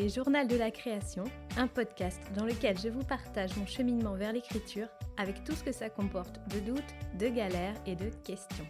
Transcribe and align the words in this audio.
Journal 0.00 0.48
de 0.48 0.56
la 0.56 0.70
création, 0.70 1.24
un 1.58 1.68
podcast 1.68 2.18
dans 2.34 2.46
lequel 2.46 2.78
je 2.78 2.88
vous 2.88 3.04
partage 3.04 3.54
mon 3.58 3.66
cheminement 3.66 4.14
vers 4.14 4.32
l'écriture 4.32 4.88
avec 5.18 5.44
tout 5.44 5.52
ce 5.52 5.62
que 5.62 5.70
ça 5.70 5.90
comporte 5.90 6.40
de 6.48 6.60
doutes, 6.60 6.82
de 7.18 7.28
galères 7.28 7.76
et 7.86 7.94
de 7.94 8.08
questions. 8.24 8.66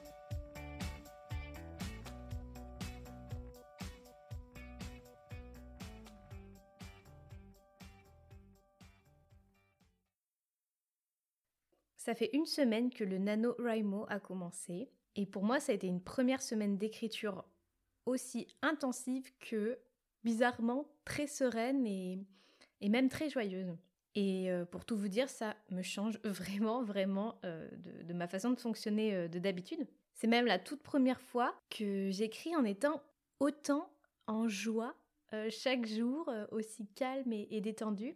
Ça 11.96 12.16
fait 12.16 12.30
une 12.32 12.46
semaine 12.46 12.90
que 12.90 13.04
le 13.04 13.18
NaNoWriMo 13.18 14.06
a 14.08 14.18
commencé 14.18 14.90
et 15.14 15.26
pour 15.26 15.44
moi 15.44 15.60
ça 15.60 15.70
a 15.70 15.76
été 15.76 15.86
une 15.86 16.02
première 16.02 16.42
semaine 16.42 16.78
d'écriture 16.78 17.44
aussi 18.06 18.48
intensive 18.60 19.32
que 19.38 19.78
bizarrement 20.24 20.86
très 21.04 21.26
sereine 21.26 21.86
et, 21.86 22.18
même 22.88 23.08
très 23.08 23.28
joyeuse. 23.28 23.76
Et 24.14 24.50
euh, 24.50 24.64
pour 24.64 24.84
tout 24.84 24.96
vous 24.96 25.08
dire, 25.08 25.28
ça 25.28 25.56
me 25.70 25.82
change 25.82 26.18
vraiment, 26.24 26.82
vraiment 26.82 27.38
euh, 27.44 27.68
de, 28.04 28.12
ma 28.12 28.28
façon 28.28 28.50
de 28.50 28.58
fonctionner 28.58 29.14
euh, 29.14 29.28
de 29.28 29.38
d'habitude. 29.38 29.86
C'est 30.14 30.26
même 30.26 30.46
la 30.46 30.58
toute 30.58 30.82
première 30.82 31.20
fois 31.20 31.54
que 31.70 32.10
j'écris 32.10 32.54
en 32.54 32.64
étant 32.64 33.02
autant 33.40 33.90
en 34.26 34.48
joie 34.48 34.94
chaque 35.48 35.86
jour, 35.86 36.30
aussi 36.50 36.86
calme 36.94 37.32
et, 37.32 37.48
et 37.50 37.62
détendu. 37.62 38.14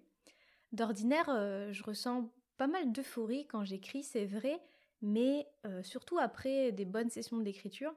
D'ordinaire, 0.73 1.25
je 1.73 1.83
ressens 1.83 2.31
pas 2.59 2.67
mal 2.67 2.93
d'euphorie 2.93 3.47
quand 3.47 3.65
j'écris, 3.65 4.03
c'est 4.03 4.27
vrai, 4.27 4.61
mais 5.01 5.49
surtout 5.83 6.19
après 6.19 6.73
des 6.73 6.85
bonnes 6.85 7.09
sessions 7.09 7.39
d'écriture, 7.39 7.95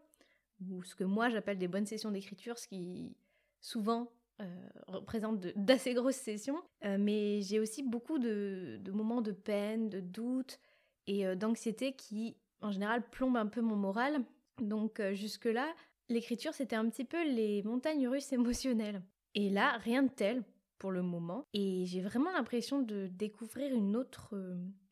ou 0.69 0.81
ce 0.83 0.95
que 0.95 1.03
moi 1.03 1.27
j'appelle 1.27 1.57
des 1.57 1.67
bonnes 1.67 1.85
sessions 1.85 2.11
d'écriture, 2.11 2.57
ce 2.57 2.69
qui 2.69 3.13
souvent 3.61 4.11
euh, 4.41 4.45
représente 4.87 5.41
d'assez 5.57 5.93
grosses 5.93 6.15
sessions, 6.15 6.61
euh, 6.85 6.97
mais 6.97 7.41
j'ai 7.41 7.59
aussi 7.59 7.83
beaucoup 7.83 8.19
de, 8.19 8.79
moments 8.89 9.21
de 9.21 9.33
peine, 9.33 9.89
de 9.89 9.99
doute 9.99 10.59
et 11.07 11.27
euh, 11.27 11.35
d'anxiété 11.35 11.91
qui, 11.91 12.37
en 12.61 12.71
général, 12.71 13.03
plombent 13.09 13.35
un 13.35 13.47
peu 13.47 13.59
mon 13.59 13.75
moral. 13.75 14.23
Donc 14.61 15.01
jusque-là, 15.13 15.67
l'écriture, 16.07 16.53
c'était 16.53 16.77
un 16.77 16.89
petit 16.89 17.03
peu 17.03 17.21
les 17.27 17.63
montagnes 17.63 18.07
russes 18.07 18.31
émotionnelles. 18.31 19.01
Et 19.35 19.49
là, 19.49 19.77
rien 19.79 20.03
de 20.03 20.09
tel 20.09 20.43
pour 20.77 20.91
le 20.91 21.01
moment. 21.01 21.45
Et 21.53 21.85
j'ai 21.85 22.01
vraiment 22.01 22.31
l'impression 22.31 22.81
de 22.81 23.07
découvrir 23.07 23.75
une 23.75 23.97
autre 23.97 24.35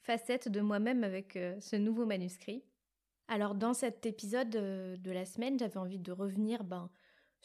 facette 0.02 0.50
de 0.50 0.60
moi-même 0.60 1.06
avec 1.06 1.40
ce 1.60 1.76
nouveau 1.78 2.06
manuscrit. 2.06 2.64
Alors 3.30 3.56
dans 3.56 3.74
cet 3.74 4.06
épisode 4.06 4.50
de 4.50 5.12
la 5.12 5.26
semaine, 5.26 5.60
j'avais 5.60 5.78
envie 5.78 6.00
de 6.00 6.12
revenir 6.12 6.64
ben, 6.64 6.90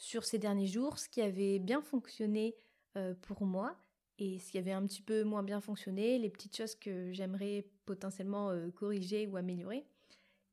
sur 0.03 0.25
ces 0.25 0.37
derniers 0.37 0.67
jours, 0.67 0.99
ce 0.99 1.07
qui 1.07 1.21
avait 1.21 1.59
bien 1.59 1.81
fonctionné 1.81 2.57
euh, 2.97 3.13
pour 3.21 3.45
moi 3.45 3.77
et 4.19 4.37
ce 4.37 4.51
qui 4.51 4.57
avait 4.57 4.73
un 4.73 4.85
petit 4.85 5.01
peu 5.01 5.23
moins 5.23 5.43
bien 5.43 5.61
fonctionné, 5.61 6.19
les 6.19 6.29
petites 6.29 6.57
choses 6.57 6.75
que 6.75 7.13
j'aimerais 7.13 7.65
potentiellement 7.85 8.49
euh, 8.49 8.69
corriger 8.69 9.27
ou 9.27 9.37
améliorer 9.37 9.85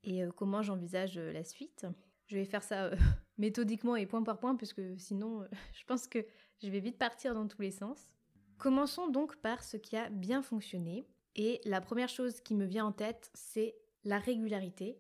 et 0.04 0.22
euh, 0.22 0.30
comment 0.30 0.62
j'envisage 0.62 1.18
la 1.18 1.42
suite. 1.42 1.84
Je 2.28 2.36
vais 2.36 2.44
faire 2.44 2.62
ça 2.62 2.92
méthodiquement 3.38 3.96
et 3.96 4.06
point 4.06 4.22
par 4.22 4.38
point 4.38 4.54
parce 4.54 4.72
que 4.72 4.96
sinon 4.98 5.44
je 5.72 5.84
pense 5.84 6.06
que 6.06 6.24
je 6.62 6.70
vais 6.70 6.80
vite 6.80 6.96
partir 6.96 7.34
dans 7.34 7.48
tous 7.48 7.60
les 7.60 7.72
sens. 7.72 8.08
Commençons 8.56 9.08
donc 9.08 9.34
par 9.38 9.64
ce 9.64 9.76
qui 9.76 9.96
a 9.96 10.10
bien 10.10 10.42
fonctionné 10.42 11.08
et 11.34 11.60
la 11.64 11.80
première 11.80 12.08
chose 12.08 12.40
qui 12.40 12.54
me 12.54 12.66
vient 12.66 12.86
en 12.86 12.92
tête 12.92 13.32
c'est 13.34 13.74
la 14.04 14.20
régularité. 14.20 14.96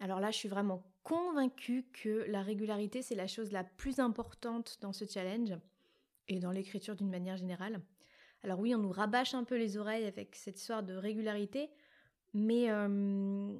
Alors 0.00 0.18
là, 0.18 0.32
je 0.32 0.36
suis 0.36 0.48
vraiment 0.48 0.82
convaincue 1.02 1.84
que 1.92 2.24
la 2.28 2.42
régularité, 2.42 3.02
c'est 3.02 3.14
la 3.14 3.26
chose 3.26 3.52
la 3.52 3.64
plus 3.64 3.98
importante 3.98 4.78
dans 4.80 4.92
ce 4.92 5.04
challenge 5.04 5.54
et 6.28 6.38
dans 6.38 6.50
l'écriture 6.50 6.96
d'une 6.96 7.10
manière 7.10 7.36
générale. 7.36 7.80
Alors 8.42 8.58
oui, 8.60 8.74
on 8.74 8.78
nous 8.78 8.90
rabâche 8.90 9.34
un 9.34 9.44
peu 9.44 9.56
les 9.56 9.76
oreilles 9.76 10.04
avec 10.04 10.34
cette 10.34 10.58
histoire 10.58 10.82
de 10.82 10.94
régularité, 10.94 11.70
mais 12.34 12.70
euh, 12.70 13.54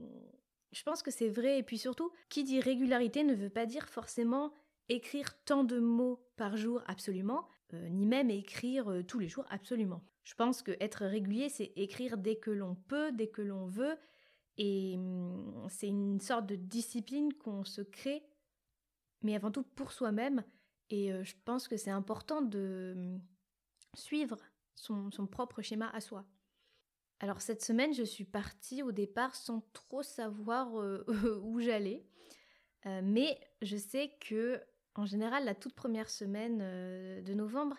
je 0.72 0.82
pense 0.82 1.02
que 1.02 1.10
c'est 1.10 1.28
vrai. 1.28 1.58
Et 1.58 1.62
puis 1.62 1.78
surtout, 1.78 2.12
qui 2.28 2.44
dit 2.44 2.60
régularité 2.60 3.22
ne 3.22 3.34
veut 3.34 3.50
pas 3.50 3.66
dire 3.66 3.88
forcément 3.88 4.52
écrire 4.88 5.42
tant 5.44 5.64
de 5.64 5.78
mots 5.78 6.26
par 6.36 6.56
jour 6.56 6.82
absolument, 6.86 7.46
euh, 7.74 7.88
ni 7.88 8.06
même 8.06 8.30
écrire 8.30 8.90
euh, 8.90 9.02
tous 9.02 9.18
les 9.18 9.28
jours 9.28 9.46
absolument. 9.50 10.02
Je 10.24 10.34
pense 10.34 10.62
que 10.62 10.72
être 10.80 11.04
régulier, 11.04 11.48
c'est 11.48 11.72
écrire 11.76 12.16
dès 12.16 12.36
que 12.36 12.50
l'on 12.50 12.74
peut, 12.74 13.12
dès 13.12 13.28
que 13.28 13.42
l'on 13.42 13.66
veut, 13.66 13.96
et 14.58 14.94
hum, 14.96 15.66
c'est 15.68 15.88
une 15.88 16.20
sorte 16.20 16.46
de 16.46 16.56
discipline 16.56 17.32
qu'on 17.34 17.64
se 17.64 17.80
crée, 17.80 18.24
mais 19.22 19.34
avant 19.34 19.50
tout 19.50 19.62
pour 19.62 19.92
soi-même. 19.92 20.44
Et 20.90 21.12
euh, 21.12 21.24
je 21.24 21.34
pense 21.44 21.68
que 21.68 21.76
c'est 21.76 21.90
important 21.90 22.42
de 22.42 22.92
hum, 22.96 23.20
suivre 23.94 24.38
son, 24.74 25.10
propre 25.30 25.62
schéma 25.62 25.90
à 25.90 26.00
soi. 26.00 26.26
Alors 27.20 27.40
cette 27.40 27.62
semaine, 27.62 27.94
je 27.94 28.02
suis 28.02 28.24
partie 28.24 28.82
au 28.82 28.92
départ 28.92 29.34
sans 29.34 29.60
trop 29.72 30.02
savoir 30.02 30.78
euh, 30.80 31.04
où 31.44 31.60
j'allais. 31.60 32.04
Euh, 32.86 33.00
mais 33.02 33.38
je 33.62 33.76
sais 33.76 34.12
que, 34.20 34.60
en 34.96 35.06
général, 35.06 35.44
la 35.44 35.54
toute 35.54 35.74
première 35.74 36.10
semaine 36.10 36.58
de 37.22 37.34
novembre, 37.34 37.76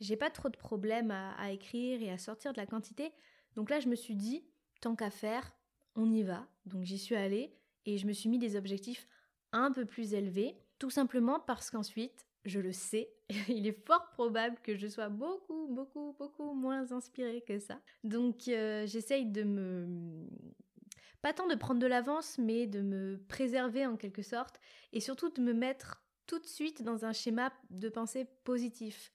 j'ai 0.00 0.16
pas 0.16 0.30
trop 0.30 0.48
de 0.48 0.56
problèmes 0.56 1.10
à 1.10 1.50
écrire 1.50 2.00
et 2.02 2.10
à 2.10 2.18
sortir 2.18 2.52
de 2.52 2.58
la 2.58 2.66
quantité. 2.66 3.12
Donc 3.56 3.68
là, 3.68 3.80
je 3.80 3.88
me 3.88 3.96
suis 3.96 4.14
dit, 4.14 4.44
tant 4.80 4.94
qu'à 4.96 5.10
faire, 5.10 5.52
on 5.94 6.10
y 6.12 6.22
va. 6.22 6.46
Donc 6.66 6.84
j'y 6.84 6.98
suis 6.98 7.16
allée 7.16 7.54
et 7.86 7.98
je 7.98 8.06
me 8.06 8.12
suis 8.12 8.28
mis 8.28 8.38
des 8.38 8.56
objectifs 8.56 9.06
un 9.52 9.70
peu 9.70 9.84
plus 9.84 10.14
élevés, 10.14 10.56
tout 10.78 10.90
simplement 10.90 11.40
parce 11.40 11.70
qu'ensuite, 11.70 12.26
je 12.44 12.60
le 12.60 12.72
sais, 12.72 13.10
il 13.48 13.66
est 13.66 13.86
fort 13.86 14.10
probable 14.10 14.58
que 14.62 14.76
je 14.76 14.86
sois 14.86 15.08
beaucoup, 15.08 15.68
beaucoup, 15.68 16.14
beaucoup 16.18 16.52
moins 16.52 16.92
inspirée 16.92 17.42
que 17.46 17.58
ça. 17.58 17.80
Donc 18.02 18.48
euh, 18.48 18.86
j'essaye 18.86 19.26
de 19.26 19.42
me... 19.42 20.26
Pas 21.22 21.32
tant 21.32 21.46
de 21.46 21.54
prendre 21.54 21.80
de 21.80 21.86
l'avance, 21.86 22.36
mais 22.36 22.66
de 22.66 22.82
me 22.82 23.18
préserver 23.28 23.86
en 23.86 23.96
quelque 23.96 24.20
sorte, 24.20 24.60
et 24.92 25.00
surtout 25.00 25.30
de 25.30 25.40
me 25.40 25.54
mettre 25.54 26.04
tout 26.26 26.38
de 26.38 26.46
suite 26.46 26.82
dans 26.82 27.06
un 27.06 27.12
schéma 27.12 27.50
de 27.70 27.88
pensée 27.88 28.26
positif. 28.44 29.10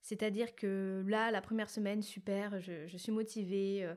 C'est-à-dire 0.00 0.56
que 0.56 1.04
là, 1.06 1.30
la 1.30 1.40
première 1.40 1.70
semaine, 1.70 2.02
super, 2.02 2.60
je, 2.60 2.96
suis 2.96 3.12
motivée, 3.12 3.84
euh, 3.84 3.94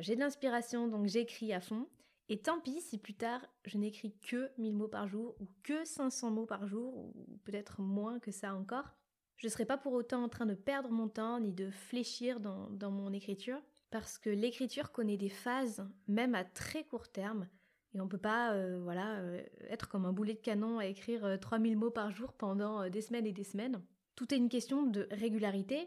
j'ai 0.00 0.14
de 0.14 0.20
l'inspiration, 0.20 0.88
donc 0.88 1.06
j'écris 1.06 1.52
à 1.52 1.60
fond. 1.60 1.86
Et 2.28 2.38
tant 2.38 2.60
pis 2.60 2.80
si 2.80 2.98
plus 2.98 3.14
tard 3.14 3.44
je 3.64 3.76
n'écris 3.78 4.14
que 4.26 4.50
1000 4.58 4.74
mots 4.74 4.88
par 4.88 5.06
jour 5.06 5.34
ou 5.40 5.48
que 5.62 5.84
500 5.84 6.30
mots 6.30 6.46
par 6.46 6.66
jour 6.66 6.96
ou 6.96 7.12
peut-être 7.44 7.80
moins 7.80 8.18
que 8.20 8.30
ça 8.30 8.54
encore. 8.54 8.94
Je 9.36 9.48
ne 9.48 9.50
serai 9.50 9.66
pas 9.66 9.76
pour 9.76 9.92
autant 9.92 10.22
en 10.22 10.28
train 10.28 10.46
de 10.46 10.54
perdre 10.54 10.90
mon 10.90 11.08
temps 11.08 11.40
ni 11.40 11.52
de 11.52 11.70
fléchir 11.70 12.38
dans, 12.40 12.90
mon 12.90 13.12
écriture 13.12 13.60
parce 13.90 14.18
que 14.18 14.30
l'écriture 14.30 14.92
connaît 14.92 15.16
des 15.16 15.28
phases 15.28 15.84
même 16.06 16.34
à 16.34 16.44
très 16.44 16.84
court 16.84 17.08
terme 17.08 17.48
et 17.94 18.00
on 18.00 18.04
ne 18.04 18.08
peut 18.08 18.16
pas 18.16 18.54
euh, 18.54 18.80
voilà, 18.82 19.18
euh, 19.18 19.42
être 19.68 19.88
comme 19.88 20.06
un 20.06 20.12
boulet 20.12 20.34
de 20.34 20.38
canon 20.40 20.78
à 20.78 20.86
écrire 20.86 21.38
3000 21.38 21.76
mots 21.76 21.90
par 21.90 22.10
jour 22.12 22.32
pendant 22.32 22.88
des 22.88 23.02
semaines 23.02 23.26
et 23.26 23.32
des 23.32 23.44
semaines. 23.44 23.82
Tout 24.14 24.32
est 24.32 24.38
une 24.38 24.48
question 24.48 24.84
de 24.84 25.06
régularité, 25.10 25.86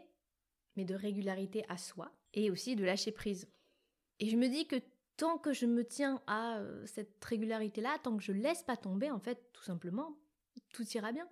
mais 0.76 0.84
de 0.84 0.94
régularité 0.94 1.64
à 1.68 1.76
soi 1.76 2.12
et 2.34 2.50
aussi 2.50 2.76
de 2.76 2.84
lâcher 2.84 3.10
prise. 3.10 3.48
Et 4.20 4.28
je 4.28 4.36
me 4.36 4.48
dis 4.48 4.66
que 4.66 4.76
tant 5.16 5.38
que 5.38 5.52
je 5.52 5.66
me 5.66 5.84
tiens 5.84 6.22
à 6.26 6.58
euh, 6.58 6.84
cette 6.86 7.22
régularité-là, 7.24 7.98
tant 8.02 8.16
que 8.16 8.22
je 8.22 8.32
laisse 8.32 8.62
pas 8.62 8.76
tomber, 8.76 9.10
en 9.10 9.18
fait, 9.18 9.40
tout 9.52 9.62
simplement, 9.62 10.16
tout 10.72 10.86
ira 10.94 11.12
bien. 11.12 11.28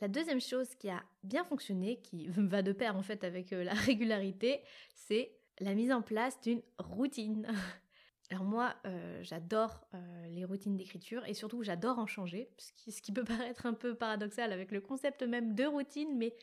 La 0.00 0.08
deuxième 0.08 0.40
chose 0.40 0.74
qui 0.74 0.90
a 0.90 1.02
bien 1.22 1.44
fonctionné, 1.44 2.00
qui 2.02 2.26
va 2.36 2.62
de 2.62 2.72
pair 2.72 2.96
en 2.96 3.02
fait 3.02 3.24
avec 3.24 3.52
euh, 3.52 3.64
la 3.64 3.74
régularité, 3.74 4.60
c'est 4.94 5.32
la 5.60 5.74
mise 5.74 5.92
en 5.92 6.02
place 6.02 6.40
d'une 6.40 6.62
routine. 6.78 7.46
Alors 8.30 8.44
moi, 8.44 8.74
euh, 8.86 9.22
j'adore 9.22 9.86
les 10.30 10.44
routines 10.44 10.76
d'écriture 10.76 11.24
et 11.26 11.34
surtout 11.34 11.62
j'adore 11.62 12.00
en 12.00 12.08
changer, 12.08 12.50
ce 12.58 13.00
qui, 13.00 13.12
peut 13.12 13.22
paraître 13.22 13.66
un 13.66 13.72
peu 13.72 13.94
paradoxal 13.94 14.52
avec 14.52 14.72
le 14.72 14.80
concept 14.80 15.22
même 15.22 15.54
de 15.54 15.64
routine, 15.64 16.16
mais 16.16 16.34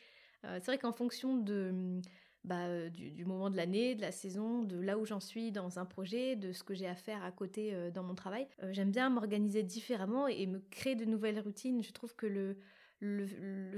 c'est 0.42 0.64
vrai 0.64 0.78
qu'en 0.78 0.92
fonction 0.92 1.36
de, 1.36 2.00
bah, 2.44 2.66
euh, 2.66 2.90
du, 2.90 3.24
moment 3.24 3.48
de 3.48 3.56
l'année, 3.56 3.94
de 3.94 4.02
la 4.02 4.12
saison, 4.12 4.62
de 4.62 4.78
là 4.78 4.98
où 4.98 5.06
j'en 5.06 5.20
suis 5.20 5.50
dans 5.50 5.78
un 5.78 5.86
projet, 5.86 6.36
de 6.36 6.52
ce 6.52 6.62
que 6.62 6.74
j'ai 6.74 6.86
à 6.86 6.94
faire 6.94 7.24
à 7.24 7.32
côté 7.32 7.72
euh, 7.72 7.90
dans 7.90 8.02
mon 8.02 8.14
travail. 8.14 8.46
Euh, 8.62 8.70
j'aime 8.72 8.90
bien 8.90 9.08
m'organiser 9.08 9.62
différemment 9.62 10.28
et 10.28 10.46
me 10.46 10.58
créer 10.70 10.94
de 10.94 11.06
nouvelles 11.06 11.40
routines. 11.40 11.82
Je 11.82 11.92
trouve 11.92 12.14
que 12.14 12.26
le, 12.26 12.56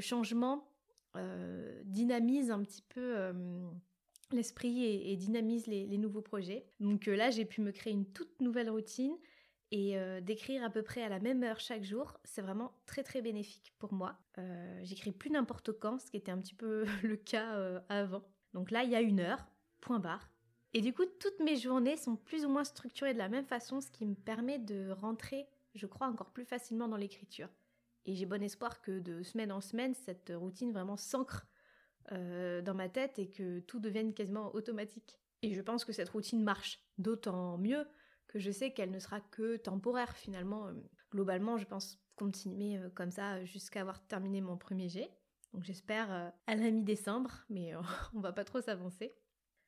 changement 0.01 0.69
dynamise 1.87 2.51
un 2.51 2.63
petit 2.63 2.83
peu 2.83 3.33
l'esprit 4.31 4.85
et, 4.85 5.17
dynamise 5.17 5.67
les, 5.67 5.99
nouveaux 5.99 6.21
projets. 6.21 6.67
Donc 6.79 7.07
là, 7.07 7.31
j'ai 7.31 7.45
pu 7.47 7.63
me 7.63 7.73
créer 7.73 7.93
une 7.93 8.05
toute 8.05 8.41
nouvelle 8.41 8.71
routine 8.71 9.17
et 9.73 9.97
d'écrire 10.23 10.63
à 10.63 10.71
peu 10.71 10.83
près 10.83 11.03
à 11.03 11.09
la 11.09 11.19
même 11.19 11.43
heure 11.43 11.59
chaque 11.59 11.83
jour, 11.83 12.21
c'est 12.23 12.43
vraiment 12.43 12.71
très 12.85 13.03
très 13.03 13.23
bénéfique 13.23 13.73
pour 13.79 13.95
moi. 13.95 14.17
J'écris 14.83 15.11
plus 15.11 15.31
n'importe 15.31 15.73
quand, 15.73 15.99
ce 15.99 16.11
qui 16.11 16.19
était 16.19 16.31
un 16.31 16.39
petit 16.39 16.55
peu 16.55 16.85
le 17.03 17.17
cas 17.17 17.83
avant. 17.89 18.23
Donc 18.57 18.71
là, 18.71 18.85
il 18.85 18.91
y 18.91 18.97
a 18.97 19.03
une 19.03 19.21
heure, 19.21 19.47
point 19.83 19.99
barre. 19.99 20.31
Et 20.73 20.81
du 20.81 20.95
coup, 20.95 21.05
toutes 21.21 21.41
mes 21.41 21.57
journées 21.57 21.99
sont 21.99 22.17
plus 22.17 22.47
ou 22.47 22.49
moins 22.49 22.65
structurées 22.65 23.13
de 23.13 23.19
la 23.19 23.29
même 23.29 23.45
façon, 23.45 23.83
ce 23.83 23.91
qui 23.91 24.07
me 24.07 24.15
permet 24.15 24.59
de 24.59 24.89
rentrer, 24.93 25.47
je 25.75 25.87
crois, 25.87 26.07
encore 26.07 26.33
plus 26.33 26.47
facilement 26.47 26.89
dans 26.89 26.97
l'écriture. 26.97 27.51
Et 28.07 28.15
j'ai 28.15 28.25
bon 28.25 28.43
espoir 28.43 28.81
que 28.81 28.99
de 28.99 29.23
semaine 29.23 29.53
en 29.53 29.61
semaine, 29.61 29.93
cette 29.93 30.33
routine 30.35 30.73
vraiment 30.73 30.97
s'ancre 30.97 31.47
dans 32.11 32.75
ma 32.75 32.89
tête 32.89 33.19
et 33.19 33.29
que 33.31 33.59
tout 33.61 33.79
devienne 33.79 34.15
quasiment 34.15 34.55
automatique. 34.55 35.21
Et 35.43 35.53
je 35.53 35.61
pense 35.61 35.85
que 35.85 35.93
cette 35.93 36.09
routine 36.09 36.43
marche 36.43 36.81
d'autant 36.97 37.59
mieux 37.59 37.87
que 38.27 38.39
je 38.39 38.51
sais 38.51 38.73
qu'elle 38.73 38.91
ne 38.91 39.01
sera 39.01 39.21
que 39.21 39.59
temporaire 39.59 40.17
finalement. 40.17 40.71
Globalement, 41.11 41.59
je 41.59 41.67
pense 41.67 42.01
continuer 42.15 42.81
comme 42.95 43.11
ça 43.11 43.45
jusqu'à 43.45 43.83
avoir 43.83 44.07
terminé 44.07 44.41
mon 44.41 44.57
premier 44.57 44.89
jet. 44.89 45.11
Donc 45.53 45.65
j'espère 45.65 46.11
à 46.47 46.55
la 46.55 46.71
mi-décembre, 46.71 47.45
mais 47.49 47.73
on 48.15 48.21
va 48.21 48.33
pas 48.33 48.45
trop 48.45 48.61
s'avancer. 48.61 49.15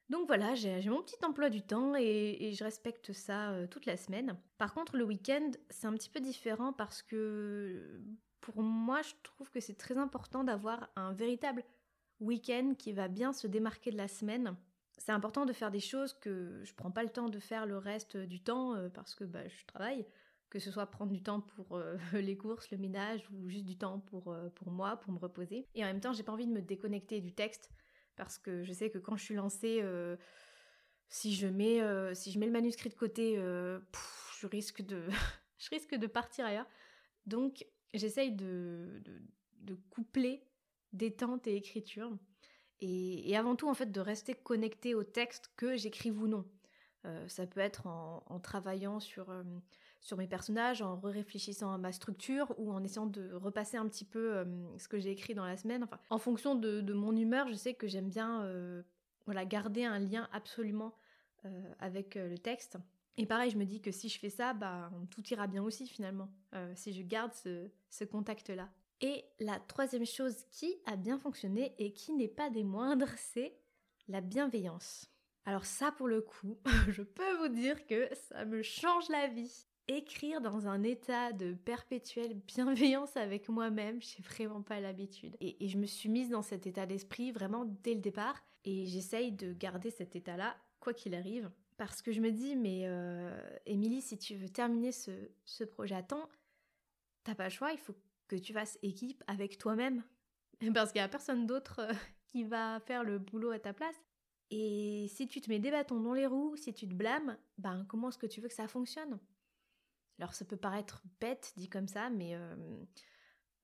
Donc 0.09 0.27
voilà, 0.27 0.55
j'ai 0.55 0.89
mon 0.89 1.03
petit 1.03 1.23
emploi 1.23 1.51
du 1.51 1.61
temps 1.61 1.95
et, 1.95 2.53
je 2.55 2.65
respecte 2.65 3.13
ça 3.13 3.51
euh, 3.51 3.67
toute 3.67 3.85
la 3.85 3.97
semaine. 3.97 4.39
Par 4.57 4.73
contre, 4.73 4.97
le 4.97 5.05
week-end, 5.05 5.51
c'est 5.69 5.87
un 5.87 5.93
petit 5.93 6.09
peu 6.09 6.21
différent 6.21 6.73
parce 6.73 7.03
que 7.03 8.01
pour 8.41 8.63
moi, 8.63 9.03
je 9.03 9.13
trouve 9.23 9.51
que 9.51 9.61
c'est 9.61 9.77
très 9.77 9.99
important 9.99 10.45
d'avoir 10.45 10.89
un 10.97 11.13
véritable 11.13 11.63
week-end 12.21 12.73
qui 12.79 12.93
va 12.93 13.09
bien 13.09 13.35
se 13.35 13.47
démarquer 13.47 13.91
de 13.91 13.99
la 13.99 14.09
semaine. 14.09 14.57
C'est 14.97 15.13
important 15.13 15.45
de 15.45 15.53
faire 15.53 15.71
des 15.71 15.81
choses 15.81 16.15
que 16.15 16.63
je 16.65 16.75
prends 16.75 16.91
pas 16.91 17.03
le 17.03 17.11
temps 17.11 17.29
de 17.29 17.39
faire 17.39 17.67
le 17.67 17.77
reste 17.77 18.17
du 18.17 18.41
temps 18.41 18.75
euh, 18.75 18.89
parce 18.89 19.15
que 19.15 19.25
bah, 19.25 19.47
je 19.47 19.67
travaille, 19.67 20.07
que 20.50 20.59
ce 20.59 20.71
soit 20.71 20.87
prendre 20.87 21.12
du 21.12 21.23
temps 21.23 21.41
pour 21.41 21.77
euh, 21.77 21.97
les 22.12 22.37
courses, 22.37 22.71
le 22.71 22.79
ménage 22.79 23.29
ou 23.31 23.49
juste 23.49 23.65
du 23.65 23.77
temps 23.77 24.00
pour, 24.00 24.37
pour 24.55 24.71
moi, 24.71 24.97
pour 24.97 25.12
me 25.12 25.19
reposer. 25.19 25.67
Et 25.75 25.85
en 25.85 25.87
même 25.87 26.00
temps, 26.00 26.12
j'ai 26.12 26.23
pas 26.23 26.33
envie 26.33 26.47
de 26.47 26.53
me 26.53 26.62
déconnecter 26.62 27.21
du 27.21 27.33
texte 27.33 27.71
parce 28.19 28.37
que 28.37 28.65
je 28.65 28.73
sais 28.73 28.91
que 28.91 28.99
quand 28.99 29.17
je 29.17 29.25
suis 29.25 29.35
lancée, 29.35 29.79
euh, 29.81 30.17
si, 31.09 31.35
je 31.35 31.47
mets, 31.47 31.81
euh, 31.81 32.12
si 32.15 32.33
je 32.33 32.39
mets 32.39 32.47
le 32.47 32.53
manuscrit 32.53 32.91
de 32.91 32.95
côté, 32.95 33.39
euh, 33.39 33.79
je, 34.39 34.47
risque 34.47 34.83
de, 34.83 35.09
je 35.59 35.71
risque 35.71 35.95
de 35.95 36.06
partir 36.06 36.45
ailleurs. 36.45 36.69
Donc 37.25 37.65
j'essaye 37.95 38.33
de, 38.33 39.03
de, 39.61 39.75
coupler 39.91 40.43
détente 40.93 41.47
et 41.47 41.55
écriture. 41.55 42.11
Et, 42.81 43.37
avant 43.37 43.56
tout, 43.56 43.69
en 43.69 43.75
fait, 43.75 43.91
de 43.93 44.00
rester 44.00 44.35
connecté 44.35 44.95
au 44.95 45.05
texte 45.05 45.50
que 45.56 45.77
j'écrive 45.77 46.21
ou 46.21 46.27
non. 46.27 46.45
ça 47.27 47.47
peut 47.47 47.61
être 47.61 47.87
en 47.87 48.41
travaillant 48.41 49.00
sur 49.00 49.27
sur 50.09 50.17
mes 50.17 50.27
personnages 50.27 50.81
en 50.81 50.99
réfléchissant 51.03 51.71
à 51.71 51.77
ma 51.77 51.93
structure 51.93 52.55
ou 52.57 52.73
en 52.73 52.83
essayant 52.83 53.05
de 53.05 53.31
repasser 53.35 53.77
un 53.77 53.87
petit 53.87 54.07
peu 54.07 54.37
euh, 54.37 54.45
ce 54.79 54.89
que 54.89 54.99
j'ai 54.99 55.11
écrit 55.11 55.35
dans 55.35 55.45
la 55.45 55.59
semaine. 55.59 55.85
Enfin, 55.85 56.01
en 56.09 56.17
fonction 56.17 56.55
de, 56.55 56.81
mon 56.95 57.15
humeur, 57.15 57.47
je 57.49 57.55
sais 57.55 57.75
que 57.75 57.87
j'aime 57.87 58.09
bien 58.09 58.43
euh, 58.45 58.83
voilà, 59.27 59.45
garder 59.45 59.85
un 59.85 59.99
lien 59.99 60.27
absolument 60.33 60.95
euh, 61.45 61.73
avec 61.79 62.15
le 62.15 62.39
texte. 62.39 62.79
Et 63.19 63.27
pareil, 63.27 63.51
je 63.51 63.59
me 63.59 63.67
dis 63.67 63.83
que 63.83 63.93
si 63.93 64.09
je 64.09 64.19
fais 64.19 64.31
ça, 64.31 64.55
bah, 64.55 64.91
tout 65.11 65.23
ira 65.29 65.47
bien 65.47 65.63
aussi 65.63 65.87
finalement, 65.87 66.31
si 66.75 66.95
je 66.95 67.03
garde 67.03 67.35
ce, 67.35 67.69
ce 67.91 68.05
contact-là. 68.05 68.71
Et 69.03 69.25
la 69.41 69.61
troisième 69.61 70.07
chose 70.07 70.37
qui 70.51 70.77
a 70.87 70.97
bien 70.97 71.19
fonctionné 71.19 71.75
et 71.79 71.93
qui 71.93 72.13
n'est 72.15 72.29
pas 72.29 72.49
des 72.49 72.65
moindres, 72.65 73.11
c'est 73.17 73.59
la 74.07 74.21
bienveillance. 74.21 75.11
Alors 75.45 75.67
ça, 75.67 75.93
pour 75.93 76.09
le 76.09 76.23
coup, 76.23 76.57
je 76.89 77.03
peux 77.03 77.37
vous 77.39 77.49
dire 77.49 77.87
que 77.87 78.09
ça 78.15 78.47
me 78.47 78.63
change 78.63 79.09
la 79.11 79.27
vie 79.27 79.68
écrire 79.88 80.40
dans 80.40 80.69
un 80.69 80.82
état 80.82 81.32
de 81.32 81.55
perpétuelle 81.55 82.35
bienveillance 82.35 83.17
avec 83.17 83.49
moi-même, 83.49 84.00
j'ai 84.02 84.23
vraiment 84.23 84.62
pas 84.62 84.81
l'habitude. 84.81 85.37
Et, 85.40 85.67
je 85.67 85.79
me 85.79 85.87
suis 85.87 86.08
mise 86.08 86.29
dans 86.29 86.43
cet 86.43 86.67
état 86.67 86.87
d'esprit 86.87 87.32
vraiment 87.32 87.64
dès 87.82 87.94
le 87.94 88.00
départ 88.00 88.37
et 88.64 88.87
j'essaye 88.87 89.32
de 89.32 89.52
garder 89.52 89.90
cet 89.90 90.14
état-là 90.14 90.56
quoi 90.79 90.93
qu'il 90.93 91.14
arrive. 91.14 91.50
Parce 91.79 92.02
que 92.02 92.12
je 92.12 92.20
me 92.20 92.31
dis, 92.31 92.55
mais 92.56 92.82
euh, 92.85 93.37
Émilie, 93.67 94.02
si 94.02 94.19
tu 94.19 94.35
veux 94.35 94.49
terminer 94.49 94.93
ce, 94.93 95.64
projet 95.64 95.94
à 95.94 96.02
temps, 96.02 96.29
t'as 97.25 97.35
pas 97.35 97.44
le 97.44 97.50
choix, 97.50 97.73
il 97.73 97.79
faut 97.79 97.94
que 98.26 98.37
tu 98.37 98.52
fasses 98.52 98.79
équipe 98.82 99.25
avec 99.26 99.58
toi-même. 99.58 100.02
Parce 100.75 100.93
qu'il 100.93 101.00
n'y 101.00 101.05
a 101.05 101.08
personne 101.08 101.46
d'autre 101.46 101.81
euh, 101.81 101.93
qui 102.26 102.44
va 102.44 102.81
faire 102.81 103.05
le 103.05 103.19
boulot 103.19 103.50
à 103.50 103.58
ta 103.58 103.73
place. 103.73 103.96
Et 104.50 105.06
si 105.08 105.29
tu 105.29 105.40
te 105.40 105.50
mets 105.50 105.58
des 105.58 105.70
bâtons 105.70 106.00
dans 106.00 106.14
les 106.14 106.26
roues, 106.26 106.56
si 106.56 106.73
tu 106.73 106.88
te 106.88 106.94
blâmes, 106.94 107.37
ben 107.58 107.85
comment 107.88 108.08
est-ce 108.08 108.19
que 108.19 108.26
tu 108.26 108.40
veux 108.40 108.49
que 108.49 108.55
ça 108.55 108.67
fonctionne? 108.67 109.19
Alors 110.19 110.35
ça 110.35 110.44
peut 110.44 110.56
paraître 110.56 111.03
bête 111.20 111.53
dit 111.56 111.69
comme 111.69 111.88
ça, 111.88 112.11
mais 112.11 112.35
euh, 112.35 112.56